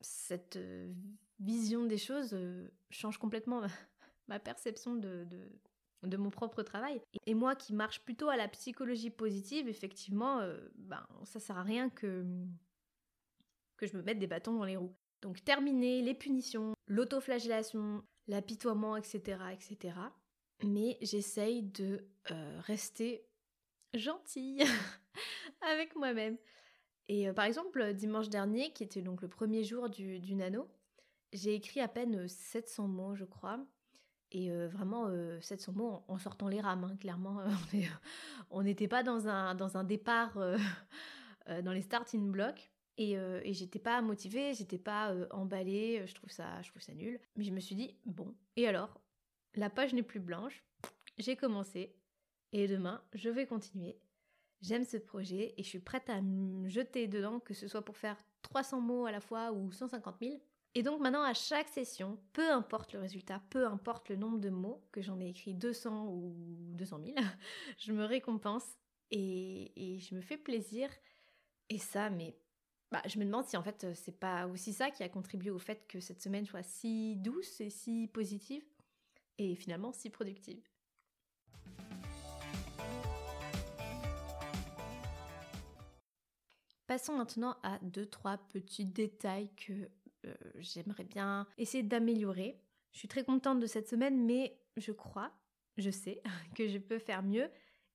cette 0.00 0.56
euh, 0.56 0.92
vision 1.40 1.84
des 1.84 1.98
choses 1.98 2.32
euh, 2.32 2.68
change 2.90 3.18
complètement 3.18 3.62
ma 4.28 4.38
perception 4.38 4.94
de, 4.94 5.26
de, 6.02 6.16
mon 6.16 6.30
propre 6.30 6.62
travail. 6.62 7.00
Et 7.26 7.34
moi 7.34 7.56
qui 7.56 7.72
marche 7.72 8.04
plutôt 8.04 8.28
à 8.28 8.36
la 8.36 8.46
psychologie 8.46 9.10
positive, 9.10 9.68
effectivement, 9.68 10.40
ben, 10.76 11.04
ça 11.24 11.40
sert 11.40 11.58
à 11.58 11.62
rien 11.62 11.90
que, 11.90 12.24
que 13.76 13.86
je 13.86 13.96
me 13.96 14.02
mette 14.02 14.18
des 14.18 14.26
bâtons 14.26 14.54
dans 14.54 14.64
les 14.64 14.76
roues. 14.76 14.94
Donc 15.22 15.42
terminer 15.44 16.02
les 16.02 16.14
punitions, 16.14 16.74
l'autoflagellation, 16.86 18.04
l'apitoiement, 18.28 18.96
etc., 18.96 19.38
etc. 19.52 19.98
Mais 20.62 20.98
j'essaye 21.00 21.62
de 21.62 22.06
rester 22.66 23.26
gentille 23.94 24.62
avec 25.61 25.94
moi-même. 25.96 26.37
Et 27.08 27.28
euh, 27.28 27.32
par 27.32 27.44
exemple, 27.44 27.93
dimanche 27.94 28.28
dernier, 28.28 28.72
qui 28.72 28.82
était 28.82 29.02
donc 29.02 29.22
le 29.22 29.28
premier 29.28 29.62
jour 29.62 29.88
du, 29.90 30.34
nano, 30.34 30.69
j'ai 31.32 31.55
écrit 31.55 31.81
à 31.81 31.88
peine 31.88 32.26
700 32.28 32.88
mots, 32.88 33.14
je 33.14 33.25
crois. 33.25 33.58
Et 34.32 34.50
euh, 34.50 34.69
vraiment, 34.69 35.08
700 35.40 35.72
euh, 35.72 35.75
mots 35.75 36.05
en, 36.08 36.19
sortant 36.19 36.49
les 36.49 36.61
rames, 36.61 36.84
hein, 36.84 36.96
clairement. 36.96 37.40
on 38.50 38.62
n'était 38.62 38.88
pas 38.88 39.02
dans 39.02 39.28
un, 39.28 39.55
dans 39.55 39.76
un 39.76 39.84
départ 39.84 40.38
dans 41.62 41.72
les 41.72 41.82
starting 41.82 42.31
blocks. 42.31 42.70
Et, 42.96 43.14
et 43.14 43.52
j'étais 43.52 43.81
pas 43.81 44.00
motivée, 44.02 44.55
j'étais 44.55 44.78
pas 44.78 45.12
emballée, 45.32 46.05
je 46.06 46.14
trouve, 46.14 46.31
ça, 46.31 46.62
je 46.62 46.70
trouve 46.70 46.81
ça 46.81 46.94
nul. 46.94 47.19
Mais 47.37 47.43
je 47.43 47.50
me 47.50 47.58
suis 47.58 47.75
dit, 47.75 47.96
bon, 48.06 48.32
et 48.56 48.69
alors? 48.69 49.00
La 49.56 49.70
page 49.70 49.94
n'est 49.94 50.02
plus 50.02 50.20
blanche, 50.20 50.64
j'ai 51.19 51.37
commencé, 51.37 51.94
et 52.52 52.67
demain, 52.67 53.02
je 53.12 53.31
vais 53.31 53.46
continuer. 53.46 53.96
J'aime 54.64 54.84
ce 54.84 54.96
projet 54.96 55.52
et 55.58 55.62
je 55.62 55.69
suis 55.69 55.78
prête 55.78 56.08
à 56.08 56.22
me 56.22 56.70
jeter 56.70 57.06
dedans, 57.06 57.38
que 57.38 57.52
ce 57.52 57.69
soit 57.69 57.84
pour 57.84 57.99
faire 57.99 58.16
300 58.40 58.81
mots 58.81 59.05
à 59.05 59.12
la 59.12 59.20
fois 59.20 59.52
ou 59.52 59.70
150 59.70 60.16
000. 60.22 60.40
Et 60.75 60.82
donc 60.82 61.02
maintenant, 61.02 61.22
à 61.22 61.34
chaque 61.34 61.69
session, 61.69 62.19
peu 62.32 62.50
importe 62.50 62.94
le 62.94 63.00
résultat, 63.00 63.43
peu 63.50 63.66
importe 63.66 64.08
le 64.08 64.16
nombre 64.16 64.38
de 64.38 64.49
mots, 64.49 64.82
que 64.90 65.02
j'en 65.02 65.20
ai 65.20 65.28
écrit 65.28 65.52
200 65.52 66.06
ou 66.06 66.34
200 66.76 67.00
000, 67.05 67.14
je 67.78 67.93
me 67.93 68.06
récompense 68.06 68.64
et, 69.10 69.98
je 70.00 70.15
me 70.15 70.22
fais 70.22 70.38
plaisir. 70.38 70.88
Et 71.69 71.79
ça, 71.79 72.08
mais 72.08 72.34
bah, 72.91 73.03
je 73.06 73.19
me 73.19 73.27
demande 73.27 73.44
si 73.44 73.58
en 73.58 73.62
fait 73.62 73.86
c'est 73.94 74.19
pas 74.19 74.46
aussi 74.46 74.72
ça 74.72 74.91
qui 74.91 75.03
a 75.03 75.10
contribué 75.10 75.50
au 75.50 75.58
fait 75.58 75.86
que 75.86 76.00
cette 76.00 76.22
semaine 76.22 76.46
soit 76.46 76.62
si 76.62 77.17
douce 77.17 77.60
et 77.60 77.69
si 77.69 78.08
positive 78.08 78.65
et 79.36 79.56
finalement 79.56 79.93
si 79.93 80.08
productive. 80.08 80.67
Passons 86.86 87.17
maintenant 87.17 87.56
à 87.62 87.79
deux, 87.81 88.05
trois 88.05 88.36
petits 88.36 88.84
détails 88.84 89.48
que 89.56 89.72
euh, 90.26 90.34
j'aimerais 90.56 91.05
bien 91.05 91.46
essayer 91.56 91.82
d'améliorer. 91.82 92.60
Je 92.93 92.98
suis 92.98 93.08
très 93.08 93.24
contente 93.24 93.58
de 93.58 93.67
cette 93.67 93.88
semaine, 93.88 94.24
mais 94.24 94.58
je 94.76 94.93
crois, 94.93 95.32
je 95.79 95.91
sais 95.91 96.22
que 96.55 96.69
je 96.69 96.79
peux 96.79 96.98
faire 96.98 97.22
mieux. 97.22 97.48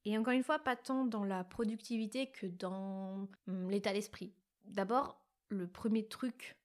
Et 0.06 0.18
encore 0.18 0.34
une 0.34 0.44
fois, 0.44 0.58
pas 0.58 0.76
tant 0.76 1.06
dans 1.06 1.24
la 1.24 1.44
productivité 1.44 2.32
que 2.32 2.48
dans 2.48 3.28
hum, 3.48 3.70
l'état 3.70 3.94
d'esprit. 3.94 4.34
D'abord, 4.66 5.22
le 5.50 5.68
premier 5.68 6.08
truc 6.08 6.58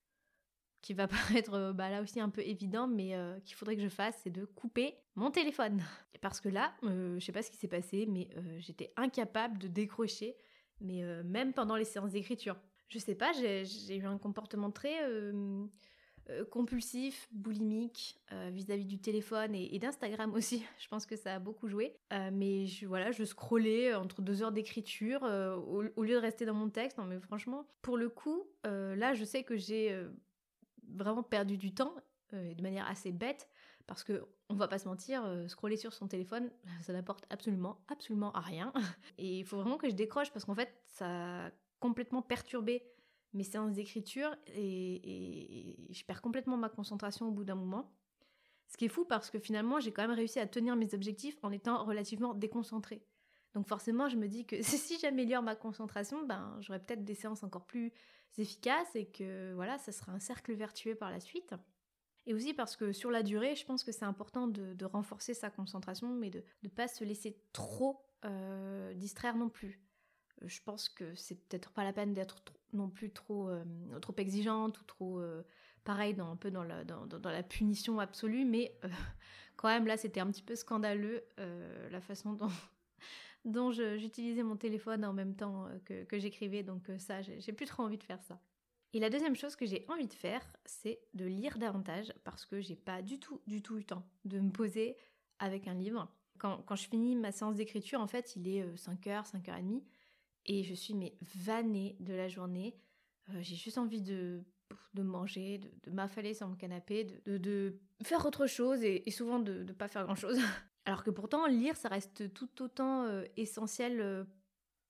qui 0.81 0.95
va 0.95 1.07
paraître 1.09 1.53
euh, 1.53 1.73
bah, 1.75 1.91
là 1.91 2.01
aussi 2.01 2.21
un 2.21 2.31
peu 2.31 2.41
évident, 2.41 2.87
mais 2.87 3.15
euh, 3.15 3.39
qu'il 3.41 3.55
faudrait 3.55 3.77
que 3.77 3.83
je 3.83 3.89
fasse, 3.89 4.19
c'est 4.23 4.31
de 4.31 4.47
couper 4.47 4.95
mon 5.15 5.31
téléphone. 5.31 5.83
Parce 6.23 6.41
que 6.41 6.49
là, 6.49 6.73
je 6.83 7.19
sais 7.21 7.33
pas 7.33 7.43
ce 7.43 7.51
qui 7.51 7.59
s'est 7.59 7.69
passé, 7.69 8.07
mais 8.07 8.31
j'étais 8.57 8.95
incapable 8.97 9.59
de 9.59 9.69
décrocher 9.69 10.35
mais 10.81 11.03
euh, 11.03 11.23
même 11.25 11.53
pendant 11.53 11.77
les 11.77 11.85
séances 11.85 12.13
d'écriture. 12.13 12.57
Je 12.89 12.99
sais 12.99 13.15
pas, 13.15 13.33
j'ai 13.33 13.97
eu 13.97 14.05
un 14.05 14.19
comportement 14.19 14.71
très 14.71 15.03
euh, 15.05 15.65
euh, 16.31 16.45
compulsif, 16.45 17.29
boulimique 17.33 18.21
vis-à-vis 18.51 18.85
du 18.85 18.99
téléphone 18.99 19.55
et, 19.55 19.79
d'Instagram 19.79 20.33
aussi. 20.35 20.65
Je 20.79 20.89
pense 20.89 21.07
que 21.07 21.17
ça 21.17 21.35
a 21.35 21.39
beaucoup 21.39 21.69
joué. 21.69 21.97
mais 22.11 22.67
voilà, 22.87 23.11
je 23.11 23.25
scrollais 23.25 23.95
entre 23.95 24.23
deux 24.23 24.43
heures 24.43 24.53
d'écriture 24.53 25.23
au, 25.23 26.03
lieu 26.03 26.15
de 26.15 26.21
rester 26.21 26.45
dans 26.45 26.55
mon 26.55 26.69
texte. 26.69 26.99
Non, 26.99 27.05
mais 27.05 27.19
franchement, 27.19 27.67
pour 27.83 27.97
le 27.97 28.09
coup, 28.09 28.45
là, 28.65 29.15
je 29.15 29.25
sais 29.25 29.43
que 29.43 29.57
j'ai 29.57 29.99
vraiment 30.89 31.23
perdu 31.23 31.57
du 31.57 31.75
temps 31.75 31.95
de 32.33 32.63
manière 32.63 32.87
assez 32.89 33.11
bête 33.11 33.49
parce 33.87 34.05
que 34.05 34.27
on 34.49 34.55
va 34.55 34.69
pas 34.69 34.79
se 34.79 34.89
mentir, 34.89 35.25
euh, 35.25 35.49
scroller 35.49 35.77
sur 35.77 35.93
son 35.93 36.07
téléphone, 36.09 36.51
ça 36.83 36.93
n'apporte 36.93 37.25
absolument, 37.31 37.79
absolument 37.89 38.33
à 38.33 38.41
rien. 38.41 38.73
Et 39.19 39.41
il 39.41 39.45
faut 39.45 39.57
vraiment 39.57 39.79
que 39.79 39.89
je 39.89 39.95
décroche 39.95 40.31
parce 40.33 40.45
qu'en 40.45 40.55
fait, 40.55 40.75
ça 40.87 41.47
a 41.47 41.51
complètement 41.81 42.23
perturbé 42.23 42.83
mes 43.35 43.45
séances 43.45 43.73
d'écriture 43.73 44.35
et, 44.55 45.89
je 45.91 46.05
perds 46.05 46.23
complètement 46.23 46.57
ma 46.57 46.69
concentration 46.69 47.29
au 47.29 47.33
bout 47.33 47.45
d'un 47.45 47.57
moment. 47.57 47.93
Ce 48.69 48.77
qui 48.77 48.87
est 48.87 48.89
fou 48.89 49.05
parce 49.05 49.29
que 49.29 49.39
finalement, 49.39 49.81
j'ai 49.81 49.93
quand 49.93 50.03
même 50.03 50.17
réussi 50.17 50.39
à 50.39 50.47
tenir 50.47 50.77
mes 50.77 50.95
objectifs 50.95 51.37
en 51.43 51.51
étant 51.51 51.85
relativement 51.85 52.33
déconcentrée. 52.33 53.05
Donc 53.53 53.67
forcément, 53.69 54.09
je 54.09 54.17
me 54.17 54.29
dis 54.29 54.47
que 54.47 54.63
si 54.63 54.99
j'améliore 54.99 55.43
ma 55.43 55.57
concentration, 55.57 56.25
ben 56.25 56.57
j'aurai 56.61 56.79
peut-être 56.79 57.05
des 57.05 57.15
séances 57.15 57.43
encore 57.43 57.67
plus 57.67 57.93
efficaces 58.39 58.95
et 58.95 59.07
que 59.07 59.53
voilà, 59.55 59.79
ça 59.79 59.93
sera 59.93 60.13
un 60.13 60.21
cercle 60.21 60.55
vertueux 60.55 60.95
par 60.95 61.11
la 61.11 61.21
suite. 61.21 61.55
Et 62.27 62.35
aussi 62.35 62.55
parce 62.55 62.77
que 62.77 62.93
sur 62.93 63.11
la 63.11 63.23
durée, 63.23 63.55
je 63.55 63.67
pense 63.67 63.85
que 63.85 63.93
c'est 63.93 64.05
important 64.05 64.49
de, 64.49 64.85
renforcer 64.85 65.35
sa 65.35 65.51
concentration, 65.51 66.09
mais 66.15 66.31
de 66.31 66.43
ne 66.63 66.69
pas 66.69 66.89
se 66.89 67.05
laisser 67.05 67.37
trop 67.53 68.03
euh, 68.25 68.95
distraire 68.95 69.37
non 69.37 69.49
plus. 69.49 69.81
Euh, 70.43 70.49
je 70.49 70.63
pense 70.63 70.89
que 70.89 71.15
c'est 71.15 71.35
peut-être 71.35 71.71
pas 71.71 71.85
la 71.85 71.93
peine 71.93 72.15
d'être 72.15 72.43
non 72.73 72.89
plus 72.89 73.11
trop, 73.11 73.49
euh, 73.49 73.65
trop 74.01 74.15
exigeante 74.17 74.81
ou 74.81 74.85
trop 74.85 75.23
pareil 75.85 76.15
dans 76.15 76.31
un 76.31 76.37
peu 76.37 76.51
dans 76.51 76.65
la, 76.65 77.43
punition 77.43 77.99
absolue, 78.01 78.45
mais 78.45 78.79
quand 79.57 79.69
même 79.69 79.87
là 79.87 79.97
c'était 79.97 80.21
un 80.21 80.31
petit 80.31 80.43
peu 80.43 80.57
scandaleux 80.57 81.23
la 81.91 82.01
façon 82.01 82.39
dont, 83.45 83.71
j'utilisais 83.99 84.43
mon 84.43 84.57
téléphone 84.57 85.05
en 85.05 85.13
même 85.13 85.37
temps 85.37 85.69
que 85.85 86.19
j'écrivais, 86.19 86.63
donc 86.63 86.91
ça 86.99 87.21
j'ai 87.21 87.53
plus 87.53 87.67
trop 87.67 87.83
envie 87.83 87.99
de 87.99 88.03
faire 88.03 88.23
ça. 88.23 88.41
Et 88.95 89.01
la 89.01 89.11
deuxième 89.11 89.35
chose 89.35 89.57
que 89.57 89.67
j'ai 89.67 89.85
envie 89.89 90.07
de 90.07 90.13
faire, 90.13 90.41
c'est 90.65 91.01
de 91.15 91.25
lire 91.25 91.59
davantage 91.59 92.13
parce 92.23 92.47
que 92.47 92.61
j'ai 92.61 92.77
pas 92.77 93.03
du 93.03 93.19
tout, 93.19 93.41
du 93.49 93.61
tout 93.61 93.75
eu 93.75 93.79
le 93.79 93.85
temps 93.85 94.07
de 94.25 94.39
me 94.39 94.53
poser 94.53 94.97
avec 95.41 95.67
un 95.67 95.75
livre. 95.75 96.09
Quand, 96.39 96.63
quand 96.63 96.77
je 96.77 96.89
finis 96.89 97.17
ma 97.17 97.33
séance 97.33 97.57
d'écriture, 97.57 98.01
en 98.01 98.07
fait, 98.07 98.37
il 98.37 98.47
est 98.47 98.65
5h, 98.77 99.09
euh, 99.09 99.23
5h30 99.23 99.83
et 100.47 100.63
je 100.63 100.75
suis 100.75 100.95
mais 100.95 101.19
vannée 101.35 101.97
de 101.99 102.15
la 102.15 102.29
journée. 102.29 102.77
Euh, 103.31 103.41
j'ai 103.41 103.57
juste 103.57 103.79
envie 103.79 104.01
de, 104.01 104.45
de 104.95 105.03
manger, 105.03 105.59
de, 105.59 105.91
m'affaler 105.91 106.33
sur 106.33 106.47
mon 106.47 106.55
canapé, 106.55 107.03
de, 107.27 107.37
de, 107.37 107.81
faire 108.05 108.25
autre 108.25 108.47
chose 108.47 108.85
et, 108.85 109.11
souvent 109.11 109.41
de 109.41 109.65
ne 109.65 109.73
pas 109.73 109.89
faire 109.89 110.05
grand 110.05 110.15
chose. 110.15 110.39
Alors 110.85 111.03
que 111.03 111.11
pourtant, 111.11 111.47
lire, 111.47 111.77
ça 111.77 111.89
reste 111.89 112.33
tout 112.33 112.63
autant 112.63 113.07
euh, 113.07 113.25
essentiel 113.37 114.25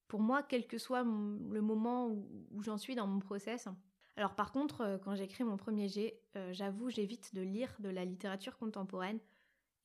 pour 0.08 0.20
moi, 0.20 0.42
quel 0.42 0.66
que 0.66 0.76
soit 0.76 1.04
le 1.04 1.62
moment 1.62 2.08
où 2.08 2.62
j'en 2.62 2.76
suis 2.76 2.94
dans 2.94 3.06
mon 3.06 3.20
process. 3.20 3.66
Alors 4.16 4.34
par 4.34 4.52
contre, 4.52 4.82
euh, 4.82 4.98
quand 4.98 5.14
j'écris 5.16 5.44
mon 5.44 5.56
premier 5.56 5.88
jet, 5.88 6.20
euh, 6.36 6.52
j'avoue, 6.52 6.90
j'évite 6.90 7.34
de 7.34 7.42
lire 7.42 7.74
de 7.80 7.88
la 7.88 8.04
littérature 8.04 8.56
contemporaine 8.56 9.18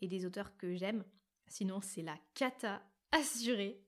et 0.01 0.07
des 0.07 0.25
auteurs 0.25 0.55
que 0.57 0.75
j'aime. 0.75 1.03
Sinon, 1.47 1.81
c'est 1.81 2.03
la 2.03 2.15
cata 2.35 2.81
assurée. 3.11 3.81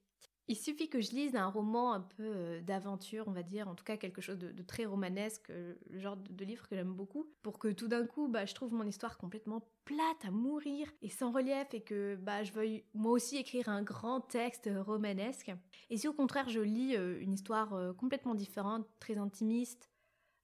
Il 0.47 0.57
suffit 0.57 0.89
que 0.89 0.99
je 0.99 1.11
lise 1.11 1.35
un 1.35 1.47
roman 1.47 1.93
un 1.93 2.01
peu 2.01 2.23
euh, 2.23 2.61
d'aventure, 2.61 3.25
on 3.27 3.31
va 3.31 3.43
dire, 3.43 3.67
en 3.67 3.75
tout 3.75 3.83
cas 3.83 3.97
quelque 3.97 4.19
chose 4.19 4.39
de, 4.39 4.63
très 4.63 4.85
romanesque, 4.85 5.49
le 5.49 5.99
genre 5.99 6.17
de, 6.17 6.43
livre 6.43 6.67
que 6.67 6.75
j'aime 6.75 6.91
beaucoup, 6.91 7.31
pour 7.43 7.59
que 7.59 7.67
tout 7.67 7.87
d'un 7.87 8.07
coup, 8.07 8.27
bah, 8.27 8.45
je 8.45 8.55
trouve 8.55 8.73
mon 8.73 8.83
histoire 8.83 9.19
complètement 9.19 9.63
plate 9.85 10.25
à 10.25 10.31
mourir 10.31 10.91
et 11.03 11.09
sans 11.09 11.31
relief 11.31 11.71
et 11.73 11.81
que 11.81 12.15
bah, 12.15 12.43
je 12.43 12.51
veuille 12.51 12.83
moi 12.95 13.11
aussi 13.11 13.37
écrire 13.37 13.69
un 13.69 13.83
grand 13.83 14.21
texte 14.21 14.67
romanesque. 14.85 15.51
Et 15.91 15.97
si 15.97 16.07
au 16.07 16.13
contraire 16.13 16.49
je 16.49 16.59
lis 16.59 16.95
une 16.95 17.33
histoire 17.33 17.95
complètement 17.97 18.35
différente, 18.35 18.87
très 18.99 19.17
intimiste, 19.17 19.91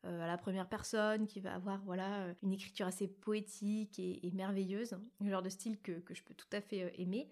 euh, 0.05 0.21
à 0.21 0.27
la 0.27 0.37
première 0.37 0.69
personne, 0.69 1.25
qui 1.25 1.39
va 1.39 1.55
avoir 1.55 1.81
voilà 1.83 2.21
euh, 2.21 2.33
une 2.43 2.53
écriture 2.53 2.85
assez 2.85 3.07
poétique 3.07 3.97
et, 3.97 4.31
merveilleuse, 4.31 4.95
le 5.19 5.29
genre 5.29 5.41
de 5.41 5.49
style 5.49 5.79
que, 5.81 6.03
je 6.11 6.21
peux 6.21 6.35
tout 6.35 6.47
à 6.51 6.61
fait 6.61 6.83
euh, 6.83 6.89
aimer. 6.99 7.31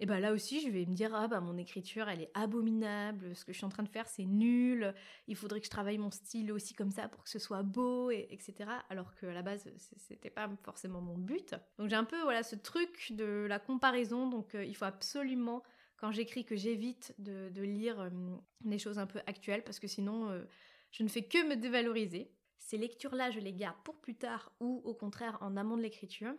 Et 0.00 0.06
bah 0.06 0.18
là 0.18 0.32
aussi, 0.32 0.60
je 0.60 0.70
vais 0.70 0.86
me 0.86 0.94
dire 0.94 1.14
ah 1.14 1.28
bah 1.28 1.40
mon 1.40 1.58
écriture 1.58 2.08
elle 2.08 2.22
est 2.22 2.30
abominable, 2.32 3.36
ce 3.36 3.44
que 3.44 3.52
je 3.52 3.58
suis 3.58 3.66
en 3.66 3.68
train 3.68 3.82
de 3.82 3.88
faire 3.88 4.08
c'est 4.08 4.24
nul, 4.24 4.94
il 5.26 5.36
faudrait 5.36 5.58
que 5.58 5.66
je 5.66 5.70
travaille 5.70 5.98
mon 5.98 6.10
style 6.10 6.50
aussi 6.50 6.72
comme 6.72 6.92
ça 6.92 7.08
pour 7.08 7.24
que 7.24 7.28
ce 7.28 7.38
soit 7.38 7.62
beau, 7.62 8.10
et, 8.10 8.26
etc. 8.30 8.70
Alors 8.88 9.14
qu'à 9.16 9.34
la 9.34 9.42
base 9.42 9.68
c'était 9.96 10.30
pas 10.30 10.48
forcément 10.62 11.02
mon 11.02 11.18
but. 11.18 11.56
Donc 11.78 11.90
j'ai 11.90 11.96
un 11.96 12.04
peu 12.04 12.20
voilà 12.22 12.42
ce 12.42 12.56
truc 12.56 13.12
de 13.12 13.46
la 13.48 13.58
comparaison, 13.58 14.28
donc 14.30 14.54
il 14.54 14.74
faut 14.74 14.86
absolument 14.86 15.62
quand 15.96 16.12
j'écris 16.12 16.44
que 16.44 16.56
j'évite 16.56 17.12
de, 17.18 17.50
lire 17.60 18.08
des 18.60 18.78
choses 18.78 19.00
un 19.00 19.06
peu 19.06 19.20
actuelles 19.26 19.64
parce 19.64 19.80
que 19.80 19.88
sinon 19.88 20.30
je 20.90 21.02
ne 21.02 21.08
fais 21.08 21.22
que 21.22 21.46
me 21.48 21.56
dévaloriser. 21.56 22.30
Ces 22.58 22.78
lectures-là, 22.78 23.30
je 23.30 23.40
les 23.40 23.52
garde 23.52 23.76
pour 23.84 23.96
plus 23.96 24.14
tard 24.14 24.52
ou 24.60 24.82
au 24.84 24.94
contraire 24.94 25.38
en 25.40 25.56
amont 25.56 25.76
de 25.76 25.82
l'écriture. 25.82 26.34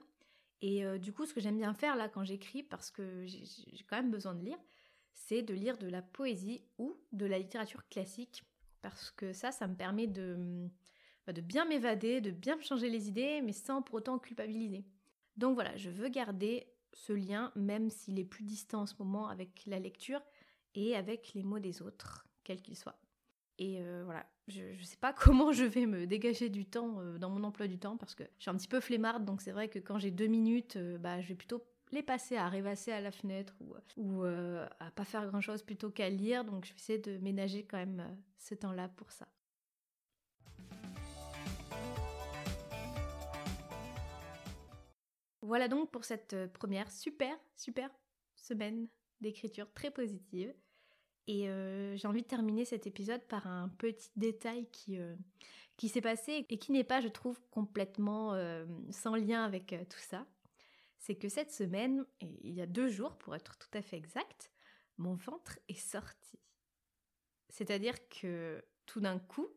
Et 0.62 0.86
euh, 0.86 0.98
du 0.98 1.14
coup, 1.14 1.26
ce 1.26 1.34
que 1.34 1.40
j'aime 1.40 1.58
bien 1.58 1.74
faire 1.74 1.96
là 1.96 2.10
quand 2.10 2.24
j'écris, 2.24 2.64
parce 2.64 2.92
que 2.92 3.26
j'ai 3.26 3.84
quand 3.88 3.96
même 3.96 4.12
besoin 4.12 4.36
de 4.36 4.44
lire, 4.44 4.60
c'est 5.14 5.42
de 5.42 5.54
lire 5.54 5.78
de 5.78 5.88
la 5.88 6.02
poésie 6.02 6.64
ou 6.78 6.98
de 7.12 7.26
la 7.26 7.40
littérature 7.40 7.88
classique. 7.90 8.44
Parce 8.82 9.12
que 9.12 9.34
ça, 9.34 9.52
ça 9.52 9.68
me 9.68 9.76
permet 9.76 10.08
de, 10.08 10.70
bah, 11.26 11.34
de 11.34 11.42
bien 11.42 11.66
m'évader, 11.66 12.22
de 12.22 12.32
bien 12.32 12.56
me 12.56 12.62
changer 12.62 12.90
les 12.90 13.08
idées, 13.08 13.42
mais 13.42 13.54
sans 13.54 13.82
pour 13.82 13.96
autant 13.96 14.20
culpabiliser. 14.20 14.86
Donc 15.38 15.56
voilà, 15.56 15.76
je 15.78 15.90
veux 15.90 16.10
garder 16.10 16.68
ce 16.94 17.14
lien, 17.14 17.52
même 17.56 17.90
s'il 17.90 18.20
est 18.20 18.26
plus 18.26 18.44
distant 18.44 18.82
en 18.82 18.86
ce 18.86 18.96
moment 19.00 19.28
avec 19.28 19.64
la 19.66 19.80
lecture 19.80 20.22
et 20.76 20.96
avec 20.96 21.34
les 21.34 21.44
mots 21.44 21.60
des 21.60 21.82
autres, 21.82 22.28
quels 22.44 22.62
qu'ils 22.62 22.78
soient. 22.78 23.00
Et 23.62 23.82
euh, 23.82 24.04
voilà, 24.06 24.26
je 24.48 24.64
ne 24.64 24.84
sais 24.84 24.98
pas 24.98 25.12
comment 25.18 25.52
je 25.52 25.66
vais 25.66 25.86
me 25.86 26.08
dégager 26.08 26.50
du 26.50 26.66
temps 26.66 27.00
euh, 27.00 27.18
dans 27.18 27.30
mon 27.30 27.44
emploi 27.44 27.68
du 27.68 27.78
temps 27.78 27.98
parce 27.98 28.16
que 28.16 28.24
je 28.38 28.44
suis 28.44 28.50
un 28.50 28.56
petit 28.56 28.70
peu 28.70 28.80
flemmarde, 28.80 29.26
donc 29.26 29.42
c'est 29.42 29.52
vrai 29.52 29.68
que 29.68 29.80
quand 29.80 30.00
j'ai 30.00 30.12
deux 30.12 30.28
minutes, 30.28 30.78
euh, 30.78 30.98
bah, 30.98 31.20
je 31.22 31.28
vais 31.28 31.36
plutôt 31.36 31.62
les 31.92 32.02
passer 32.02 32.38
à 32.38 32.48
rêvasser 32.48 32.92
à 32.92 33.02
la 33.02 33.12
fenêtre 33.12 33.54
ou, 33.60 33.74
ou 33.98 34.24
à 34.24 34.92
pas 34.92 35.06
faire 35.06 35.26
grand 35.28 35.42
chose 35.42 35.64
plutôt 35.64 35.90
qu'à 35.90 36.08
lire. 36.08 36.46
Donc 36.46 36.64
je 36.64 36.70
vais 36.70 36.78
essayer 36.78 37.00
de 37.00 37.18
ménager 37.18 37.66
quand 37.66 37.78
même 37.78 38.16
ce 38.38 38.54
temps-là 38.54 38.90
pour 38.90 39.12
ça. 39.12 39.28
Voilà 45.42 45.68
donc 45.68 45.90
pour 45.90 46.06
cette 46.06 46.54
première 46.54 46.92
super, 46.92 47.36
super 47.56 47.90
semaine 48.36 48.88
d'écriture 49.20 49.74
très 49.74 49.90
positive. 49.90 50.54
Et 51.30 51.48
euh, 51.48 51.96
j'ai 51.96 52.08
envie 52.08 52.24
de 52.24 52.28
terminer 52.28 52.66
cet 52.66 52.88
épisode 52.88 53.22
par 53.22 53.46
un 53.46 53.70
petit 53.78 54.10
détail 54.16 54.66
qui, 54.72 54.98
euh, 54.98 55.16
qui 55.78 55.88
s'est 55.88 56.02
passé 56.02 56.44
et 56.50 56.58
qui 56.58 56.72
n'est 56.72 56.84
pas, 56.84 57.02
je 57.02 57.08
trouve, 57.08 57.40
complètement 57.52 58.34
euh, 58.34 58.66
sans 58.90 59.14
lien 59.14 59.44
avec 59.44 59.76
tout 59.92 60.00
ça. 60.00 60.26
C'est 60.98 61.14
que 61.14 61.30
cette 61.30 61.52
semaine, 61.52 62.04
et 62.20 62.36
il 62.42 62.56
y 62.56 62.62
a 62.62 62.66
deux 62.66 62.90
jours 62.90 63.16
pour 63.20 63.36
être 63.36 63.60
tout 63.60 63.78
à 63.78 63.84
fait 63.84 63.96
exact, 63.96 64.52
mon 64.98 65.14
ventre 65.14 65.60
est 65.68 65.80
sorti. 65.80 66.40
C'est-à-dire 67.50 67.94
que 68.10 68.66
tout 68.88 69.00
d'un 69.00 69.20
coup, 69.20 69.50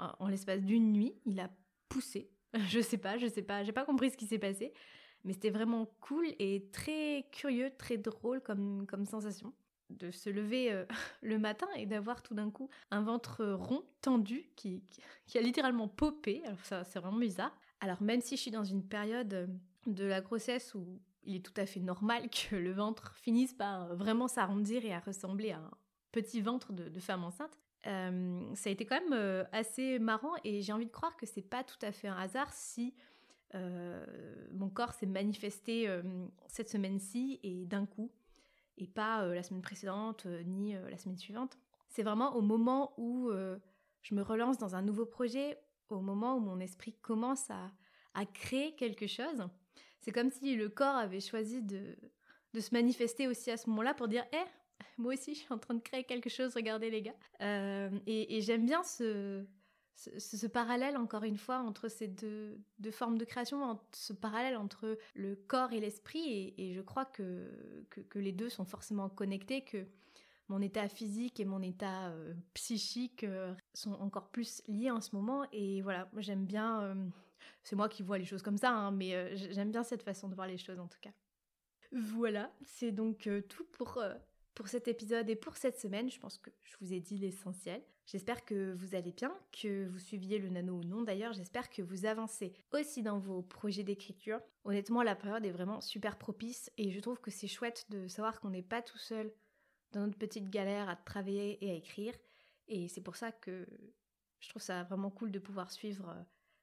en, 0.00 0.26
l'espace 0.26 0.64
d'une 0.64 0.92
nuit, 0.92 1.14
il 1.24 1.38
a 1.38 1.52
poussé. 1.88 2.32
Je 2.66 2.80
sais 2.80 2.98
pas, 2.98 3.16
je 3.16 3.28
sais 3.28 3.42
pas, 3.42 3.62
j'ai 3.62 3.72
pas 3.72 3.84
compris 3.84 4.10
ce 4.10 4.16
qui 4.16 4.26
s'est 4.26 4.40
passé, 4.40 4.74
mais 5.22 5.34
c'était 5.34 5.50
vraiment 5.50 5.86
cool 6.00 6.26
et 6.40 6.68
très 6.72 7.28
curieux, 7.30 7.70
très 7.78 7.96
drôle 7.96 8.40
comme, 8.40 8.86
comme 8.88 9.06
sensation 9.06 9.54
de 9.98 10.10
se 10.10 10.30
lever 10.30 10.72
euh, 10.72 10.84
le 11.22 11.38
matin 11.38 11.66
et 11.76 11.86
d'avoir 11.86 12.22
tout 12.22 12.34
d'un 12.34 12.50
coup 12.50 12.68
un 12.90 13.02
ventre 13.02 13.44
rond, 13.44 13.84
tendu, 14.00 14.50
qui, 14.56 14.82
qui, 15.26 15.38
a 15.38 15.40
littéralement 15.40 15.88
popé. 15.88 16.42
Alors 16.44 16.64
ça, 16.64 16.84
c'est 16.84 16.98
vraiment 16.98 17.18
bizarre. 17.18 17.56
Alors 17.80 18.02
même 18.02 18.20
si 18.20 18.36
je 18.36 18.42
suis 18.42 18.50
dans 18.50 18.64
une 18.64 18.86
période 18.86 19.34
euh, 19.34 19.46
de 19.86 20.04
la 20.04 20.20
grossesse 20.20 20.74
où 20.74 21.00
il 21.24 21.36
est 21.36 21.44
tout 21.44 21.54
à 21.56 21.66
fait 21.66 21.80
normal 21.80 22.28
que 22.50 22.56
le 22.56 22.72
ventre 22.72 23.14
finisse 23.16 23.54
par 23.54 23.90
euh, 23.90 23.94
vraiment 23.94 24.28
s'arrondir 24.28 24.84
et 24.84 24.92
à 24.92 25.00
ressembler 25.00 25.52
à 25.52 25.58
un 25.58 25.70
petit 26.12 26.40
ventre 26.40 26.72
de, 26.72 27.00
femme 27.00 27.24
enceinte, 27.24 27.58
ça 27.84 28.68
a 28.68 28.70
été 28.70 28.84
quand 28.84 29.00
même 29.00 29.46
assez 29.50 29.98
marrant 29.98 30.34
et 30.44 30.60
j'ai 30.60 30.74
envie 30.74 30.84
de 30.84 30.90
croire 30.90 31.16
que 31.16 31.24
c'est 31.24 31.40
pas 31.40 31.64
tout 31.64 31.78
à 31.80 31.90
fait 31.90 32.06
un 32.06 32.18
hasard 32.18 32.52
si 32.52 32.94
mon 33.54 34.68
corps 34.68 34.92
s'est 34.92 35.06
manifesté 35.06 35.88
cette 36.48 36.68
semaine-ci 36.68 37.40
et 37.42 37.64
d'un 37.64 37.86
coup 37.86 38.10
et 38.78 38.86
pas 38.86 39.22
euh, 39.22 39.34
la 39.34 39.42
semaine 39.42 39.62
précédente 39.62 40.26
euh, 40.26 40.42
ni 40.44 40.74
euh, 40.74 40.90
la 40.90 40.98
semaine 40.98 41.18
suivante. 41.18 41.58
C'est 41.88 42.02
vraiment 42.02 42.34
au 42.36 42.40
moment 42.40 42.94
où 42.96 43.30
je 44.00 44.14
me 44.14 44.22
relance 44.22 44.56
dans 44.56 44.74
un 44.74 44.80
nouveau 44.80 45.04
projet, 45.04 45.58
au 45.90 46.00
moment 46.00 46.36
où 46.36 46.40
mon 46.40 46.58
esprit 46.58 46.94
commence 47.02 47.50
à, 47.50 47.70
créer 48.32 48.74
quelque 48.76 49.06
chose. 49.06 49.46
C'est 50.00 50.10
comme 50.10 50.30
si 50.30 50.56
le 50.56 50.70
corps 50.70 50.96
avait 50.96 51.20
choisi 51.20 51.60
de, 51.60 51.94
de 52.54 52.60
se 52.60 52.72
manifester 52.72 53.28
aussi 53.28 53.50
à 53.50 53.58
ce 53.58 53.68
moment-là 53.68 53.92
pour 53.92 54.08
dire 54.08 54.24
Eh, 54.32 54.80
moi 54.96 55.12
aussi 55.12 55.34
je 55.34 55.40
suis 55.40 55.52
en 55.52 55.58
train 55.58 55.74
de 55.74 55.82
créer 55.82 56.04
quelque 56.04 56.30
chose, 56.30 56.54
regardez 56.54 56.88
les 56.88 57.02
gars. 57.02 57.90
et 58.06 58.40
j'aime 58.40 58.64
bien 58.64 58.82
ce, 58.82 59.44
ce, 59.96 60.46
parallèle, 60.46 60.96
encore 60.96 61.24
une 61.24 61.36
fois, 61.36 61.58
entre 61.58 61.88
ces 61.88 62.08
deux, 62.08 62.58
formes 62.90 63.18
de 63.18 63.24
création, 63.24 63.78
ce 63.92 64.12
parallèle 64.12 64.56
entre 64.56 64.98
le 65.14 65.36
corps 65.36 65.72
et 65.72 65.80
l'esprit, 65.80 66.54
et, 66.56 66.74
je 66.74 66.80
crois 66.80 67.04
que, 67.04 67.86
que, 67.90 68.18
les 68.18 68.32
deux 68.32 68.48
sont 68.48 68.64
forcément 68.64 69.08
connectés, 69.08 69.62
que 69.62 69.86
mon 70.48 70.60
état 70.60 70.88
physique 70.88 71.40
et 71.40 71.44
mon 71.44 71.62
état 71.62 72.08
euh, 72.08 72.34
psychique 72.54 73.24
euh, 73.24 73.54
sont 73.74 73.94
encore 73.94 74.28
plus 74.28 74.62
liés 74.66 74.90
en 74.90 75.00
ce 75.00 75.14
moment, 75.14 75.46
et 75.52 75.82
voilà, 75.82 76.10
j'aime 76.18 76.46
bien, 76.46 76.82
euh, 76.82 76.94
c'est 77.62 77.76
moi 77.76 77.88
qui 77.88 78.02
vois 78.02 78.18
les 78.18 78.24
choses 78.24 78.42
comme 78.42 78.58
ça, 78.58 78.70
hein, 78.70 78.90
mais 78.90 79.36
j'aime 79.36 79.70
bien 79.70 79.82
cette 79.82 80.02
façon 80.02 80.28
de 80.28 80.34
voir 80.34 80.46
les 80.46 80.58
choses 80.58 80.80
en 80.80 80.88
tout 80.88 81.00
cas. 81.00 81.12
Voilà, 81.92 82.50
c'est 82.64 82.92
donc 82.92 83.28
tout 83.48 83.64
pour 83.72 84.02
pour 84.54 84.68
cet 84.68 84.88
épisode 84.88 85.28
et 85.30 85.36
pour 85.36 85.56
cette 85.56 85.78
semaine. 85.78 86.10
Je 86.10 86.18
pense 86.18 86.38
que 86.38 86.50
je 86.62 86.76
vous 86.80 86.92
ai 86.92 87.00
dit 87.00 87.18
l'essentiel. 87.18 87.82
J'espère 88.06 88.44
que 88.44 88.74
vous 88.74 88.94
allez 88.94 89.12
bien, 89.12 89.32
que 89.52 89.86
vous 89.86 89.98
suiviez 89.98 90.38
le 90.38 90.48
nano 90.48 90.74
ou 90.74 90.84
non 90.84 91.02
d'ailleurs. 91.02 91.32
J'espère 91.32 91.70
que 91.70 91.82
vous 91.82 92.04
avancez 92.04 92.52
aussi 92.72 93.02
dans 93.02 93.18
vos 93.18 93.42
projets 93.42 93.84
d'écriture. 93.84 94.40
Honnêtement, 94.64 95.02
la 95.02 95.14
période 95.14 95.46
est 95.46 95.52
vraiment 95.52 95.80
super 95.80 96.18
propice 96.18 96.70
et 96.76 96.90
je 96.90 97.00
trouve 97.00 97.20
que 97.20 97.30
c'est 97.30 97.48
chouette 97.48 97.86
de 97.90 98.08
savoir 98.08 98.40
qu'on 98.40 98.50
n'est 98.50 98.62
pas 98.62 98.82
tout 98.82 98.98
seul 98.98 99.32
dans 99.92 100.00
notre 100.00 100.18
petite 100.18 100.50
galère 100.50 100.88
à 100.88 100.96
travailler 100.96 101.64
et 101.64 101.70
à 101.70 101.74
écrire. 101.74 102.14
Et 102.68 102.88
c'est 102.88 103.00
pour 103.00 103.16
ça 103.16 103.32
que 103.32 103.66
je 104.40 104.48
trouve 104.48 104.62
ça 104.62 104.82
vraiment 104.84 105.10
cool 105.10 105.30
de 105.30 105.38
pouvoir 105.38 105.70
suivre 105.70 106.14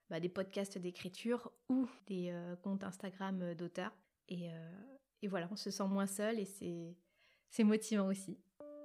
bah, 0.09 0.19
des 0.19 0.29
podcasts 0.29 0.77
d'écriture 0.77 1.51
ou 1.69 1.87
des 2.07 2.33
comptes 2.63 2.83
Instagram 2.83 3.53
d'auteurs. 3.55 3.95
Et, 4.27 4.49
et, 5.21 5.27
voilà, 5.27 5.47
on 5.51 5.55
se 5.55 5.71
sent 5.71 5.87
moins 5.87 6.07
seul 6.07 6.39
et 6.39 6.45
c'est 7.49 7.63
motivant 7.63 8.07
aussi. 8.07 8.37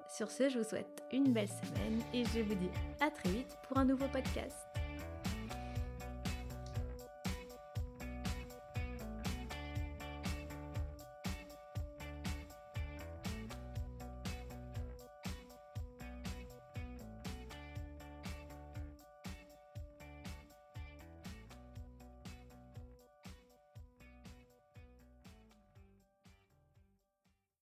Sur 0.08 0.30
ce, 0.30 0.48
je 0.48 0.58
vous 0.58 0.64
souhaite 0.64 1.02
une 1.12 1.32
belle 1.32 1.48
semaine 1.48 2.00
et 2.12 2.24
je 2.24 2.40
vous 2.40 2.54
dis 2.54 2.70
à 3.00 3.10
très 3.10 3.28
vite 3.30 3.56
pour 3.66 3.78
un 3.78 3.84
nouveau 3.84 4.06
podcast. 4.08 4.63